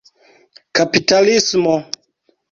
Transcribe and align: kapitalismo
kapitalismo 0.75 1.75